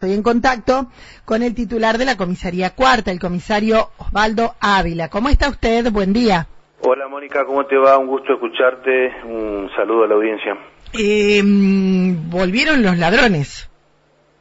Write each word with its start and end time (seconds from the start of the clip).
Estoy 0.00 0.14
en 0.14 0.22
contacto 0.22 0.86
con 1.24 1.42
el 1.42 1.56
titular 1.56 1.98
de 1.98 2.04
la 2.04 2.16
comisaría 2.16 2.70
cuarta, 2.70 3.10
el 3.10 3.18
comisario 3.18 3.90
Osvaldo 3.98 4.54
Ávila. 4.60 5.08
¿Cómo 5.08 5.28
está 5.28 5.48
usted? 5.48 5.90
Buen 5.90 6.12
día. 6.12 6.46
Hola 6.82 7.08
Mónica, 7.08 7.44
¿cómo 7.44 7.66
te 7.66 7.76
va? 7.76 7.98
Un 7.98 8.06
gusto 8.06 8.34
escucharte. 8.34 9.10
Un 9.24 9.68
saludo 9.74 10.04
a 10.04 10.06
la 10.06 10.14
audiencia. 10.14 10.56
Eh, 10.92 11.42
¿Volvieron 11.44 12.80
los 12.84 12.96
ladrones? 12.96 13.68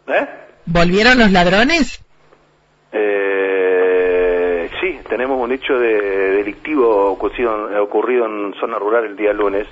¿Eh? 0.05 0.27
¿Volvieron 0.67 1.17
los 1.17 1.31
ladrones? 1.31 2.05
Eh, 2.91 4.69
sí, 4.79 4.99
tenemos 5.09 5.41
un 5.41 5.51
hecho 5.53 5.73
de 5.73 6.33
delictivo 6.33 7.13
ocurrido, 7.13 7.81
ocurrido 7.81 8.27
en 8.27 8.53
zona 8.59 8.77
rural 8.77 9.05
el 9.05 9.15
día 9.15 9.33
lunes. 9.33 9.65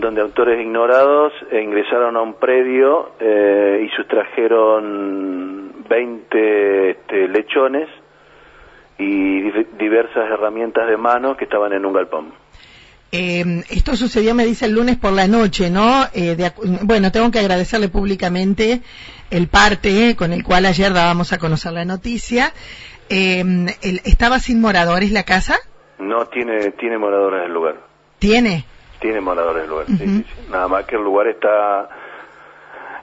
Donde 0.00 0.20
autores 0.20 0.60
ignorados 0.60 1.32
ingresaron 1.52 2.16
a 2.16 2.22
un 2.22 2.34
predio 2.34 3.12
eh, 3.20 3.86
y 3.86 3.88
sustrajeron 3.96 5.72
20 5.88 6.90
este, 6.90 7.28
lechones 7.28 7.88
y 8.98 9.40
di- 9.50 9.66
diversas 9.78 10.30
herramientas 10.30 10.88
de 10.88 10.96
mano 10.96 11.36
que 11.36 11.44
estaban 11.44 11.72
en 11.72 11.84
un 11.86 11.92
galpón. 11.92 12.32
Eh, 13.12 13.44
esto 13.70 13.96
sucedió, 13.96 14.34
me 14.36 14.44
dice, 14.44 14.66
el 14.66 14.72
lunes 14.72 14.96
por 14.96 15.12
la 15.12 15.26
noche, 15.26 15.68
¿no? 15.68 16.04
Eh, 16.14 16.36
de 16.36 16.52
bueno, 16.82 17.10
tengo 17.10 17.30
que 17.32 17.40
agradecerle 17.40 17.88
públicamente 17.88 18.82
el 19.30 19.48
parte 19.48 20.14
con 20.16 20.32
el 20.32 20.44
cual 20.44 20.64
ayer 20.66 20.92
dábamos 20.92 21.32
a 21.32 21.38
conocer 21.38 21.72
la 21.72 21.84
noticia. 21.84 22.52
Eh, 23.08 23.40
el- 23.82 24.00
¿Estaba 24.04 24.38
sin 24.38 24.60
moradores 24.60 25.10
la 25.10 25.24
casa? 25.24 25.56
No 25.98 26.26
tiene 26.26 26.70
tiene 26.72 26.98
moradores 26.98 27.46
el 27.46 27.52
lugar. 27.52 27.76
¿Tiene? 28.20 28.64
Tiene 29.00 29.20
moradores 29.20 29.64
el 29.64 29.70
lugar. 29.70 29.86
Ujú. 29.88 29.96
sí, 29.96 30.06
sí. 30.24 30.50
Nada 30.50 30.68
más 30.68 30.84
que 30.84 30.96
el 30.96 31.02
lugar 31.02 31.26
está 31.28 31.88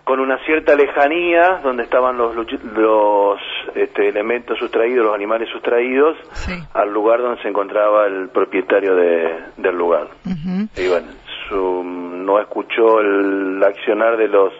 con 0.03 0.19
una 0.21 0.37
cierta 0.45 0.73
lejanía 0.75 1.59
donde 1.63 1.83
estaban 1.83 2.17
los, 2.17 2.33
los 2.35 3.39
este, 3.75 4.07
elementos 4.07 4.57
sustraídos, 4.57 5.05
los 5.05 5.13
animales 5.13 5.49
sustraídos, 5.51 6.15
Sí. 6.31 6.53
al 6.73 6.93
lugar 6.93 7.21
donde 7.21 7.41
se 7.41 7.49
encontraba 7.49 8.05
el 8.07 8.29
propietario 8.29 8.95
de- 8.95 9.35
del 9.57 9.75
lugar. 9.77 10.07
Y 10.77 10.87
bueno 10.87 11.07
su- 11.49 11.83
no 11.83 12.39
escuchó 12.39 12.99
el 13.01 13.61
accionar 13.63 14.17
de 14.17 14.27
los 14.27 14.53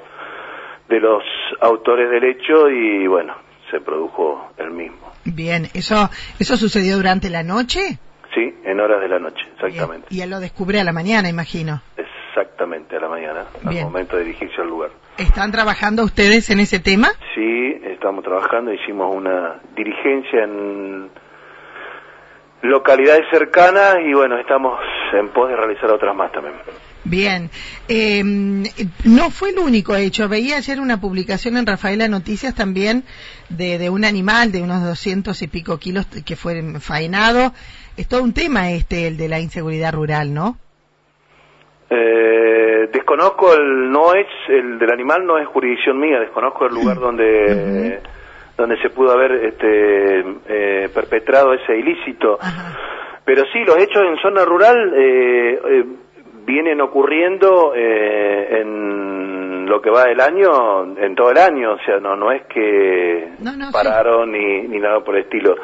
de 0.90 1.00
los 1.02 1.22
autores 1.62 2.10
del 2.10 2.24
hecho 2.24 2.70
y 2.70 3.08
bueno 3.08 3.34
se 3.70 3.82
produjo 3.82 4.52
el 4.58 4.72
mismo 4.72 5.12
Bien, 5.26 5.68
¿eso, 5.74 6.10
eso 6.40 6.56
sucedió 6.56 6.96
durante 6.96 7.30
la 7.30 7.44
noche? 7.44 8.00
Sí 8.34 8.54
en 8.66 8.80
horas 8.80 9.02
de 9.02 9.08
la 9.10 9.20
noche 9.20 9.42
exactamente 9.56 10.08
Bien. 10.10 10.20
Y 10.20 10.24
él 10.24 10.30
lo 10.30 10.40
descubre 10.40 10.80
a 10.80 10.84
la 10.84 10.92
mañana, 10.94 11.30
imagino. 11.30 11.82
exactamente 11.96 12.96
a 12.98 13.00
la 13.00 13.10
mañana 13.10 13.46
Bien. 13.64 13.86
al 13.86 13.92
momento 13.92 14.18
de 14.18 14.24
dirigirse 14.26 14.62
al 14.62 14.68
lugar 14.68 14.92
¿Están 15.18 15.52
trabajando 15.52 16.04
ustedes 16.04 16.50
en 16.50 16.60
ese 16.60 16.80
tema? 16.80 17.10
sí 17.36 17.74
estamos 17.84 18.24
trabajando 18.24 18.72
hicimos 18.74 19.16
una 19.16 19.60
dirigencia 19.76 20.44
en 20.44 21.10
localidades 22.62 23.26
cercanas 23.32 23.98
y 24.06 24.14
bueno 24.14 24.38
estamos 24.40 24.80
en 25.14 25.30
pos 25.30 25.50
de 25.50 25.56
realizar 25.56 25.90
otras 25.92 26.16
más 26.16 26.32
también 26.32 26.56
Bien. 27.04 27.50
Eh, 27.88 28.22
no 29.06 29.30
fue 29.32 29.52
el 29.52 29.60
único 29.60 29.96
hecho. 29.96 30.28
Veía 30.28 30.58
ayer 30.58 30.82
una 30.82 31.00
publicación 31.00 31.56
en 31.56 31.66
Rafaela 31.66 32.10
Noticias 32.10 32.54
también 32.54 33.06
de, 33.48 33.78
de 33.78 33.90
un 33.90 34.04
animal 34.04 34.52
de 34.52 34.62
unos 34.62 34.84
200 34.84 35.42
y 35.42 35.48
pico 35.48 35.78
kilos 35.78 36.06
que 36.26 36.36
fue 36.36 36.62
faenado. 36.82 37.54
Es 37.98 38.08
todo 38.08 38.24
un 38.24 38.34
tema 38.34 38.72
este, 38.72 39.08
el 39.08 39.18
de 39.18 39.28
la 39.28 39.40
inseguridad 39.40 39.92
rural, 39.94 40.34
¿no? 40.34 40.58
Eh, 41.90 42.90
desconozco 42.92 43.54
el 43.54 43.90
no 43.92 44.14
es 44.14 44.28
el 44.50 44.78
del 44.78 44.92
animal 44.92 45.26
no 45.26 45.38
es 45.38 45.48
jurisdicción 45.48 45.98
mía 46.00 46.20
desconozco 46.20 46.66
el 46.66 46.74
lugar 46.74 46.98
donde 47.00 48.02
donde 48.58 48.78
se 48.82 48.90
pudo 48.90 49.12
haber 49.14 49.32
este 49.46 50.20
eh, 50.50 50.90
perpetrado 50.94 51.54
ese 51.54 51.78
ilícito 51.78 52.38
Ajá. 52.42 52.78
pero 53.24 53.44
sí 53.54 53.60
los 53.66 53.78
hechos 53.78 54.04
en 54.04 54.18
zona 54.18 54.44
rural 54.44 54.94
eh, 54.98 55.60
eh, 55.66 55.86
vienen 56.46 56.82
ocurriendo 56.82 57.74
eh, 57.74 58.60
en 58.62 59.66
lo 59.66 59.82
que 59.82 59.90
va 59.90 60.04
del 60.06 60.20
año 60.20 60.98
en 60.98 61.16
todo 61.16 61.32
el 61.32 61.38
año 61.38 61.72
o 61.74 61.80
sea 61.86 62.00
no 62.02 62.18
no 62.18 62.34
es 62.34 62.44
que 62.48 63.30
No, 63.40 63.56
no, 63.56 63.68
sí. 63.68 63.72
pararon 63.74 64.30
ni 64.32 64.64
ni 64.68 64.78
nada 64.80 65.00
por 65.06 65.16
el 65.16 65.24
estilo 65.24 65.56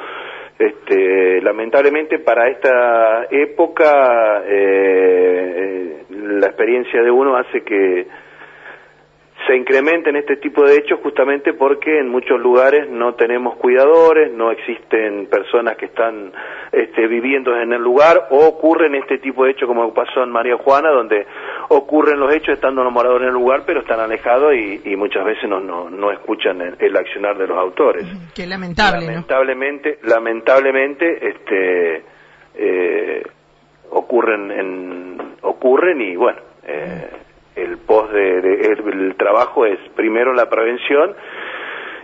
este, 0.59 1.41
lamentablemente 1.41 2.19
para 2.19 2.47
esta 2.47 3.25
época 3.31 4.43
eh, 4.45 5.55
eh, 5.57 6.05
la 6.09 6.47
experiencia 6.47 7.01
de 7.01 7.11
uno 7.11 7.35
hace 7.35 7.61
que 7.63 8.07
se 9.47 9.55
incrementen 9.55 10.15
este 10.15 10.37
tipo 10.37 10.63
de 10.63 10.77
hechos 10.77 10.99
justamente 11.01 11.53
porque 11.53 11.99
en 11.99 12.09
muchos 12.09 12.39
lugares 12.39 12.89
no 12.89 13.15
tenemos 13.15 13.57
cuidadores, 13.57 14.31
no 14.31 14.51
existen 14.51 15.27
personas 15.27 15.75
que 15.75 15.85
están 15.85 16.31
este, 16.71 17.07
viviendo 17.07 17.55
en 17.57 17.73
el 17.73 17.81
lugar 17.81 18.27
o 18.29 18.47
ocurren 18.47 18.95
este 18.95 19.17
tipo 19.17 19.43
de 19.43 19.51
hechos 19.51 19.67
como 19.67 19.93
pasó 19.93 20.23
en 20.23 20.29
María 20.29 20.57
Juana 20.57 20.89
donde 20.91 21.25
ocurren 21.69 22.19
los 22.19 22.33
hechos 22.33 22.55
estando 22.55 22.83
los 22.83 22.93
moradores 22.93 23.23
en 23.23 23.35
el 23.35 23.41
lugar 23.41 23.63
pero 23.65 23.81
están 23.81 23.99
alejados 23.99 24.53
y, 24.53 24.81
y 24.85 24.95
muchas 24.95 25.25
veces 25.25 25.49
no, 25.49 25.59
no, 25.59 25.89
no 25.89 26.11
escuchan 26.11 26.61
el, 26.61 26.75
el 26.79 26.95
accionar 26.95 27.37
de 27.37 27.47
los 27.47 27.57
autores 27.57 28.05
Qué 28.33 28.47
lamentable, 28.47 29.01
¿no? 29.01 29.11
lamentablemente 29.11 29.99
lamentablemente 30.03 31.27
este 31.27 32.03
eh, 32.55 33.23
ocurren 33.89 34.51
en, 34.51 35.17
ocurren 35.41 36.01
y 36.01 36.15
bueno 36.15 36.39
eh, 36.65 37.09
el 37.93 37.99
post 38.01 38.13
de, 38.13 38.41
de- 38.41 38.65
el, 38.73 39.01
el 39.09 39.15
trabajo 39.15 39.65
es 39.65 39.79
primero 39.95 40.33
la 40.33 40.49
prevención 40.49 41.15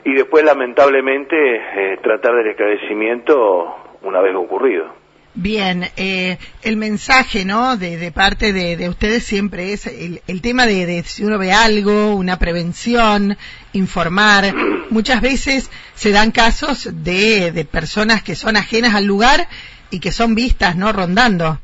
y 0.05 0.13
después 0.13 0.43
lamentablemente 0.43 1.35
eh, 1.35 1.97
tratar 2.01 2.35
del 2.35 2.47
esclarecimiento 2.47 3.75
una 4.03 4.21
vez 4.21 4.35
ocurrido 4.35 4.97
Bien, 5.35 5.85
eh, 5.95 6.37
el 6.63 6.75
mensaje, 6.75 7.45
¿no? 7.45 7.77
De, 7.77 7.97
de 7.97 8.11
parte 8.11 8.51
de, 8.51 8.75
de 8.75 8.89
ustedes 8.89 9.23
siempre 9.23 9.73
es 9.73 9.85
el, 9.85 10.21
el 10.27 10.41
tema 10.41 10.65
de, 10.65 10.85
de 10.87 11.03
si 11.03 11.23
uno 11.23 11.37
ve 11.37 11.51
algo, 11.51 12.15
una 12.15 12.39
prevención, 12.39 13.37
informar. 13.73 14.53
Muchas 14.89 15.21
veces 15.21 15.69
se 15.93 16.11
dan 16.11 16.31
casos 16.31 16.89
de, 17.03 17.51
de 17.51 17.63
personas 17.63 18.23
que 18.23 18.35
son 18.35 18.57
ajenas 18.57 18.95
al 18.95 19.05
lugar 19.05 19.47
y 19.91 19.99
que 19.99 20.11
son 20.11 20.33
vistas, 20.33 20.75
¿no? 20.75 20.91
Rondando. 20.91 21.59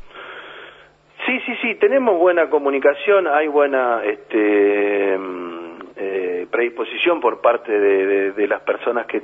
Sí, 1.45 1.55
sí, 1.61 1.75
tenemos 1.75 2.17
buena 2.17 2.49
comunicación, 2.49 3.27
hay 3.27 3.47
buena 3.47 4.01
este, 4.03 5.17
mm, 5.17 5.77
eh, 5.95 6.47
predisposición 6.49 7.19
por 7.19 7.41
parte 7.41 7.71
de, 7.71 8.05
de- 8.07 8.31
de 8.31 8.47
las 8.47 8.61
personas 8.61 9.05
que, 9.05 9.21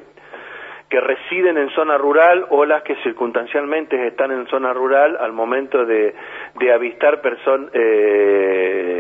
que 0.90 1.00
residen 1.00 1.58
en 1.58 1.70
zona 1.72 1.98
rural 1.98 2.46
o 2.50 2.64
las 2.66 2.84
que 2.84 2.96
circunstancialmente 2.98 4.06
están 4.08 4.32
en 4.32 4.46
zona 4.48 4.72
rural 4.74 5.18
al 5.20 5.32
momento 5.34 5.84
de, 5.86 6.14
de 6.60 6.72
avistar 6.74 7.22
personas 7.22 7.72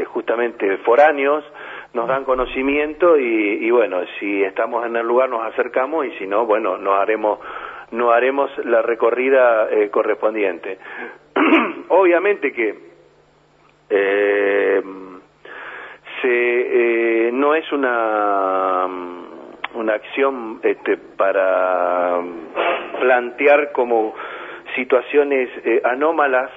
justamente 0.08 0.78
foráneos, 0.78 1.44
nos 1.94 2.08
dan 2.08 2.24
conocimiento 2.24 3.18
y, 3.20 3.66
y 3.66 3.70
bueno, 3.72 4.00
si 4.20 4.44
estamos 4.44 4.86
en 4.86 4.96
el 4.96 5.06
lugar 5.06 5.30
nos 5.30 5.44
acercamos 5.46 6.06
y 6.06 6.12
si 6.18 6.26
no, 6.28 6.46
bueno, 6.46 6.78
nos 6.78 6.98
haremos, 7.00 7.40
nos 7.92 8.14
haremos 8.14 8.50
la 8.66 8.82
recorrida 8.82 9.68
eh, 9.70 9.90
correspondiente. 9.90 10.78
Obviamente 11.90 12.52
que 12.53 12.91
eh, 13.91 14.81
se, 16.22 17.28
eh, 17.28 17.31
no 17.31 17.56
es 17.56 17.72
una 17.72 18.88
una 19.74 19.94
acción 19.94 20.59
este, 20.63 20.97
para 20.97 22.19
plantear 23.00 23.72
como 23.72 24.13
situaciones 24.75 25.50
eh, 25.66 25.81
anómalas 25.84 26.52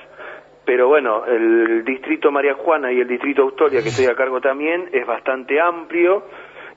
pero 0.66 0.88
bueno, 0.88 1.26
el 1.26 1.84
distrito 1.84 2.30
María 2.30 2.54
Juana 2.54 2.90
y 2.90 2.98
el 2.98 3.06
distrito 3.06 3.42
Austoria, 3.42 3.82
que 3.82 3.88
estoy 3.88 4.06
a 4.06 4.14
cargo 4.14 4.40
también, 4.40 4.88
es 4.92 5.06
bastante 5.06 5.60
amplio 5.60 6.24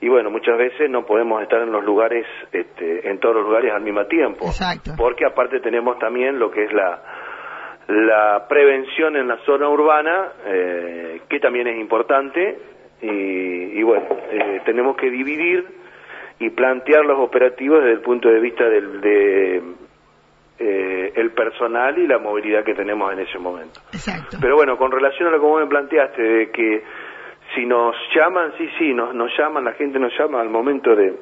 y 0.02 0.10
bueno, 0.10 0.30
muchas 0.30 0.58
veces 0.58 0.90
no 0.90 1.06
podemos 1.06 1.42
estar 1.42 1.62
en 1.62 1.72
los 1.72 1.84
lugares, 1.84 2.26
este, 2.52 3.10
en 3.10 3.20
todos 3.20 3.36
los 3.36 3.46
lugares 3.46 3.72
al 3.74 3.82
mismo 3.82 4.06
tiempo. 4.06 4.46
Exacto. 4.46 4.92
Porque 4.98 5.26
aparte 5.26 5.60
tenemos 5.60 5.98
también 6.00 6.38
lo 6.38 6.52
que 6.52 6.66
es 6.66 6.74
la, 6.74 7.02
la 7.88 8.46
prevención 8.48 9.16
en 9.16 9.28
la 9.28 9.38
zona 9.46 9.70
urbana, 9.70 10.34
eh, 10.46 11.22
que 11.30 11.40
también 11.40 11.68
es 11.68 11.78
importante, 11.78 12.58
y, 13.02 13.80
y 13.80 13.84
bueno, 13.84 14.06
eh, 14.32 14.62
tenemos 14.66 14.98
que 14.98 15.10
dividir 15.10 15.66
y 16.40 16.50
plantear 16.50 17.06
los 17.06 17.20
operativos 17.20 17.80
desde 17.80 17.94
el 17.94 18.02
punto 18.02 18.30
de 18.30 18.40
vista 18.40 18.68
del 18.68 19.02
de, 19.02 19.62
eh, 20.60 21.14
el 21.16 21.32
personal 21.32 21.98
y 21.98 22.08
la 22.08 22.20
movilidad 22.20 22.64
que 22.64 22.74
tenemos 22.74 23.12
en 23.14 23.20
ese 23.20 23.40
momento. 23.40 23.80
Exacto. 23.94 24.38
Pero 24.42 24.56
bueno, 24.56 24.78
con 24.78 24.92
relación 24.92 25.30
a 25.30 25.32
lo 25.32 25.40
que 25.40 25.46
vos 25.46 25.62
me 25.62 25.68
planteaste, 25.68 26.22
de 26.22 26.52
que 26.52 26.84
si 27.56 27.66
nos 27.66 27.96
llaman, 28.14 28.54
sí, 28.58 28.70
sí, 28.78 28.94
nos, 28.94 29.16
nos 29.16 29.32
llaman, 29.38 29.64
la 29.64 29.74
gente 29.74 29.98
nos 29.98 30.12
llama 30.18 30.42
al 30.42 30.50
momento 30.50 30.96
de, 30.96 31.14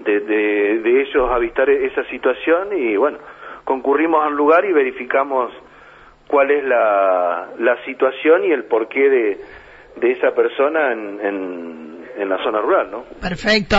de, 0.00 0.20
de, 0.20 0.78
de 0.80 1.00
ellos 1.02 1.30
avistar 1.30 1.70
esa 1.70 2.04
situación 2.04 2.76
y 2.76 2.96
bueno, 2.96 3.18
concurrimos 3.64 4.26
al 4.26 4.34
lugar 4.34 4.64
y 4.64 4.72
verificamos 4.72 5.52
cuál 6.28 6.50
es 6.50 6.64
la, 6.64 7.48
la 7.58 7.84
situación 7.84 8.44
y 8.44 8.52
el 8.52 8.64
porqué 8.64 9.08
de, 9.08 9.40
de 9.96 10.12
esa 10.12 10.30
persona 10.34 10.92
en, 10.92 11.20
en, 11.20 11.98
en 12.18 12.28
la 12.28 12.42
zona 12.44 12.60
rural, 12.60 12.90
¿no? 12.90 13.04
Perfecto. 13.20 13.76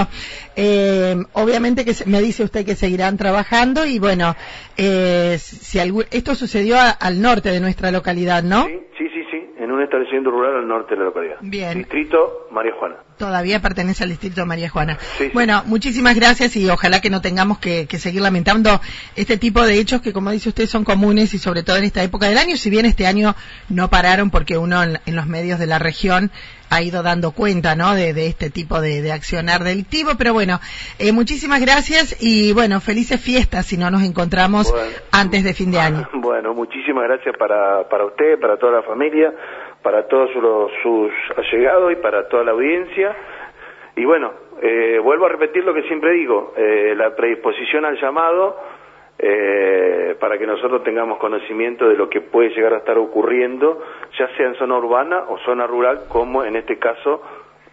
Eh, 0.56 1.16
obviamente 1.34 1.86
que 1.86 1.94
me 2.08 2.20
dice 2.20 2.44
usted 2.44 2.66
que 2.66 2.76
seguirán 2.76 3.18
trabajando 3.18 3.86
y 3.86 4.00
bueno, 4.00 4.36
eh, 4.76 5.38
si 5.38 5.80
esto 6.12 6.36
sucedió 6.36 6.78
al 7.00 7.22
norte 7.22 7.50
de 7.50 7.60
nuestra 7.60 7.92
localidad, 7.92 8.44
¿no? 8.44 8.66
Sí, 8.66 8.80
sí, 8.98 9.10
sí, 9.14 9.24
sí, 9.32 9.50
en 9.58 9.72
un 9.72 9.78
establecimiento 9.90 10.32
rural 10.32 10.56
al 10.58 10.68
norte 10.68 10.96
de 10.96 11.00
la 11.00 11.06
localidad. 11.06 11.38
Bien. 11.42 11.78
Distrito 11.78 12.48
María 12.52 12.74
Juana 12.80 12.96
todavía 13.20 13.60
pertenece 13.60 14.04
al 14.04 14.10
distrito 14.10 14.46
María 14.46 14.70
Juana. 14.70 14.98
Bueno, 15.34 15.62
muchísimas 15.66 16.16
gracias 16.16 16.56
y 16.56 16.68
ojalá 16.70 17.02
que 17.02 17.12
no 17.12 17.22
tengamos 17.22 17.60
que, 17.60 17.86
seguir 18.00 18.22
lamentando 18.22 18.80
este 19.16 19.38
tipo 19.38 19.64
de 19.64 19.78
hechos 19.80 20.02
que, 20.02 20.14
como 20.14 20.32
dice 20.32 20.50
usted, 20.50 20.66
son 20.66 20.86
comunes 20.86 21.34
y 21.34 21.38
sobre 21.38 21.62
todo 21.62 21.76
en 21.76 21.84
esta 21.84 22.02
época 22.02 22.28
del 22.28 22.38
año, 22.38 22.56
si 22.56 22.70
bien 22.70 22.86
este 22.86 23.06
año 23.06 23.36
no 23.68 23.90
pararon 23.90 24.32
porque 24.32 24.58
uno 24.58 24.82
en, 24.82 25.16
los 25.16 25.28
medios 25.28 25.60
de 25.60 25.68
la 25.68 25.80
región 25.80 26.32
ha 26.70 26.82
ido 26.82 27.04
dando 27.04 27.32
cuenta, 27.32 27.76
¿no? 27.76 27.94
De, 27.94 28.28
este 28.28 28.50
tipo 28.50 28.80
de, 28.80 29.12
accionar 29.12 29.64
delictivo, 29.64 30.12
pero 30.18 30.32
bueno, 30.32 30.60
eh, 30.98 31.12
muchísimas 31.12 31.60
gracias 31.60 32.16
y 32.22 32.54
bueno, 32.54 32.80
felices 32.80 33.20
fiestas 33.20 33.66
si 33.66 33.76
no 33.76 33.92
nos 33.92 34.04
encontramos 34.04 34.74
antes 35.12 35.44
de 35.44 35.54
fin 35.54 35.72
de 35.72 35.80
año. 35.80 36.08
Bueno, 36.30 36.54
muchísimas 36.54 37.04
gracias 37.06 37.36
para, 37.38 37.90
para 37.90 38.06
usted, 38.06 38.40
para 38.40 38.58
toda 38.58 38.74
la 38.74 38.84
familia 38.84 39.34
para 39.82 40.08
todos 40.08 40.30
sus 40.84 41.12
allegados 41.38 41.92
y 41.92 41.96
para 41.96 42.28
toda 42.28 42.44
la 42.44 42.52
audiencia. 42.52 43.16
Y 43.96 44.06
bueno, 44.06 44.32
eh, 44.62 45.00
vuelvo 45.02 45.26
a 45.26 45.30
repetir 45.30 45.64
lo 45.64 45.74
que 45.74 45.84
siempre 45.84 46.14
digo, 46.14 46.54
eh, 46.58 46.94
la 46.96 47.16
predisposición 47.16 47.86
al 47.86 48.00
llamado 48.00 48.58
eh, 49.18 50.16
para 50.20 50.38
que 50.38 50.46
nosotros 50.46 50.84
tengamos 50.84 51.18
conocimiento 51.18 51.88
de 51.88 51.96
lo 51.96 52.10
que 52.10 52.22
puede 52.22 52.50
llegar 52.50 52.74
a 52.74 52.78
estar 52.78 52.98
ocurriendo, 52.98 53.82
ya 54.18 54.28
sea 54.36 54.48
en 54.48 54.56
zona 54.56 54.78
urbana 54.78 55.24
o 55.28 55.38
zona 55.40 55.68
rural, 55.68 56.06
como 56.08 56.44
en 56.44 56.56
este 56.56 56.78
caso 56.78 57.22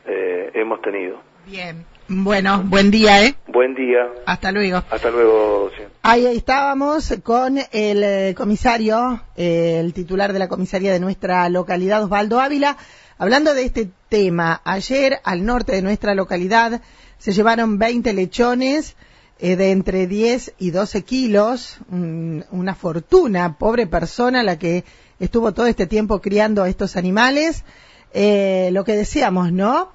hemos 0.08 0.80
tenido. 0.82 1.16
Bien. 1.46 1.84
Bueno, 2.08 2.62
buen 2.64 2.92
día, 2.92 3.24
¿eh? 3.24 3.34
Buen 3.56 3.74
día. 3.74 4.10
Hasta 4.26 4.52
luego. 4.52 4.82
Hasta 4.90 5.10
luego. 5.10 5.70
Ahí 6.02 6.26
estábamos 6.26 7.14
con 7.22 7.56
el 7.56 8.02
eh, 8.04 8.34
comisario, 8.36 9.22
eh, 9.34 9.78
el 9.80 9.94
titular 9.94 10.34
de 10.34 10.38
la 10.38 10.46
comisaría 10.46 10.92
de 10.92 11.00
nuestra 11.00 11.48
localidad, 11.48 12.04
Osvaldo 12.04 12.38
Ávila, 12.38 12.76
hablando 13.16 13.54
de 13.54 13.62
este 13.62 13.88
tema. 14.10 14.60
Ayer, 14.62 15.20
al 15.24 15.46
norte 15.46 15.72
de 15.72 15.80
nuestra 15.80 16.14
localidad, 16.14 16.82
se 17.16 17.32
llevaron 17.32 17.78
20 17.78 18.12
lechones 18.12 18.94
eh, 19.38 19.56
de 19.56 19.70
entre 19.70 20.06
10 20.06 20.52
y 20.58 20.70
12 20.70 21.04
kilos, 21.04 21.78
una 21.88 22.74
fortuna, 22.74 23.56
pobre 23.56 23.86
persona 23.86 24.42
la 24.42 24.58
que 24.58 24.84
estuvo 25.18 25.54
todo 25.54 25.64
este 25.64 25.86
tiempo 25.86 26.20
criando 26.20 26.62
a 26.62 26.68
estos 26.68 26.94
animales. 26.94 27.64
lo 28.12 28.84
que 28.84 28.96
decíamos, 28.96 29.50
¿no? 29.50 29.92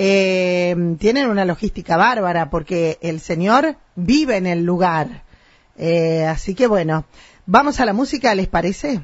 Eh, 0.00 0.76
tienen 1.00 1.28
una 1.28 1.44
logística 1.44 1.96
bárbara 1.96 2.50
porque 2.50 2.98
el 3.02 3.18
Señor 3.18 3.76
vive 3.96 4.36
en 4.36 4.46
el 4.46 4.64
lugar. 4.64 5.24
Eh, 5.76 6.24
así 6.24 6.54
que 6.54 6.68
bueno, 6.68 7.04
vamos 7.46 7.80
a 7.80 7.84
la 7.84 7.92
música, 7.92 8.32
¿les 8.36 8.46
parece? 8.46 9.00